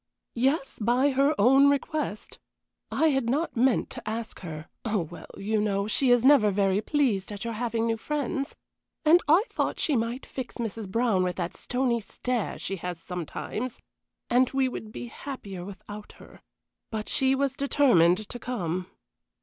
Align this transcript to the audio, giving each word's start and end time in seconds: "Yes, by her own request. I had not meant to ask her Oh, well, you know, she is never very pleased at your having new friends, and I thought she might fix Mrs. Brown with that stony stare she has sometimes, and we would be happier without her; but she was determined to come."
"Yes, 0.33 0.79
by 0.81 1.11
her 1.11 1.35
own 1.39 1.69
request. 1.69 2.39
I 2.91 3.09
had 3.09 3.29
not 3.29 3.55
meant 3.55 3.91
to 3.91 4.09
ask 4.09 4.39
her 4.39 4.67
Oh, 4.83 5.01
well, 5.01 5.27
you 5.37 5.61
know, 5.61 5.87
she 5.87 6.09
is 6.09 6.25
never 6.25 6.49
very 6.49 6.81
pleased 6.81 7.31
at 7.31 7.43
your 7.45 7.53
having 7.53 7.85
new 7.85 7.97
friends, 7.97 8.55
and 9.05 9.21
I 9.27 9.43
thought 9.51 9.79
she 9.79 9.95
might 9.95 10.25
fix 10.25 10.55
Mrs. 10.57 10.89
Brown 10.89 11.21
with 11.21 11.35
that 11.35 11.53
stony 11.55 11.99
stare 11.99 12.57
she 12.57 12.77
has 12.77 12.99
sometimes, 12.99 13.79
and 14.27 14.49
we 14.49 14.67
would 14.67 14.91
be 14.91 15.05
happier 15.05 15.63
without 15.63 16.13
her; 16.13 16.41
but 16.89 17.07
she 17.07 17.35
was 17.35 17.55
determined 17.55 18.27
to 18.29 18.39
come." 18.39 18.87